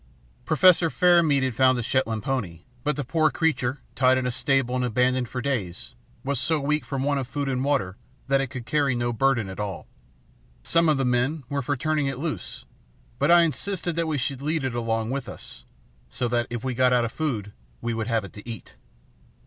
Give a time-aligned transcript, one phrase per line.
[0.45, 4.75] Professor Fairmead had found a Shetland pony, but the poor creature, tied in a stable
[4.75, 5.93] and abandoned for days,
[6.23, 9.47] was so weak from want of food and water that it could carry no burden
[9.47, 9.85] at all.
[10.63, 12.65] Some of the men were for turning it loose,
[13.19, 15.65] but I insisted that we should lead it along with us,
[16.09, 18.77] so that, if we got out of food, we would have it to eat.